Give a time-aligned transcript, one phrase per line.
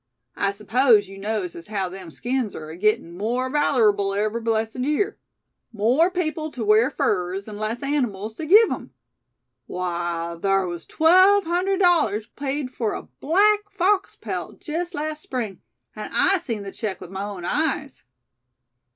[0.35, 5.19] I s'pose yew knows as haow them skins air agittin' more valerable every blessed year.
[5.71, 8.93] More people tew wear furs, an' less animals tew give 'em.
[9.67, 15.61] Why, thar was twelve hundred dollars paid fur a black fox pelt jest last Spring;
[15.95, 18.03] an' I seen the check with my own eyes."